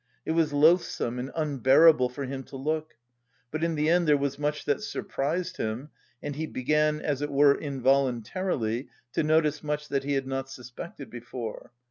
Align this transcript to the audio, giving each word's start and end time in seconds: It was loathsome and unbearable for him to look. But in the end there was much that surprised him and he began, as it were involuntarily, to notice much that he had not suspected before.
It 0.25 0.31
was 0.31 0.51
loathsome 0.51 1.19
and 1.19 1.29
unbearable 1.35 2.09
for 2.09 2.25
him 2.25 2.41
to 2.45 2.55
look. 2.55 2.95
But 3.51 3.63
in 3.63 3.75
the 3.75 3.87
end 3.87 4.07
there 4.07 4.17
was 4.17 4.39
much 4.39 4.65
that 4.65 4.81
surprised 4.81 5.57
him 5.57 5.91
and 6.23 6.35
he 6.35 6.47
began, 6.47 6.99
as 6.99 7.21
it 7.21 7.29
were 7.29 7.53
involuntarily, 7.55 8.89
to 9.13 9.21
notice 9.21 9.61
much 9.61 9.89
that 9.89 10.03
he 10.03 10.13
had 10.13 10.25
not 10.25 10.49
suspected 10.49 11.11
before. 11.11 11.71